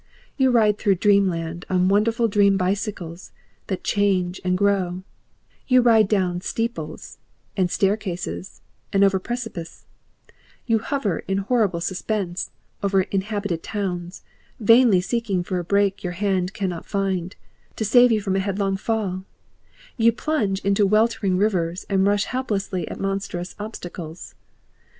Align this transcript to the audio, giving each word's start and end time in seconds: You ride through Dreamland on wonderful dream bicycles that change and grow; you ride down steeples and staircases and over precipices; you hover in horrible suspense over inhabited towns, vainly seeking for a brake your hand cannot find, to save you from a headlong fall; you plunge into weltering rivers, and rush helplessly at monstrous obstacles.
You 0.35 0.49
ride 0.49 0.79
through 0.79 0.95
Dreamland 0.95 1.63
on 1.69 1.87
wonderful 1.87 2.27
dream 2.27 2.57
bicycles 2.57 3.31
that 3.67 3.83
change 3.83 4.41
and 4.43 4.57
grow; 4.57 5.03
you 5.67 5.81
ride 5.81 6.07
down 6.07 6.41
steeples 6.41 7.19
and 7.55 7.69
staircases 7.69 8.61
and 8.91 9.03
over 9.03 9.19
precipices; 9.19 9.85
you 10.65 10.79
hover 10.79 11.19
in 11.27 11.37
horrible 11.37 11.81
suspense 11.81 12.49
over 12.81 13.03
inhabited 13.03 13.61
towns, 13.61 14.23
vainly 14.59 15.01
seeking 15.01 15.43
for 15.43 15.59
a 15.59 15.63
brake 15.63 16.03
your 16.03 16.13
hand 16.13 16.55
cannot 16.55 16.87
find, 16.87 17.35
to 17.75 17.85
save 17.85 18.11
you 18.11 18.21
from 18.21 18.35
a 18.35 18.39
headlong 18.39 18.77
fall; 18.77 19.23
you 19.97 20.11
plunge 20.11 20.61
into 20.65 20.87
weltering 20.87 21.37
rivers, 21.37 21.85
and 21.91 22.07
rush 22.07 22.23
helplessly 22.23 22.87
at 22.87 22.99
monstrous 22.99 23.53
obstacles. 23.59 24.33